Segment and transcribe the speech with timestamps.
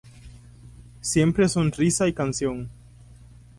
[1.01, 2.71] Siempre sonrisa y canción.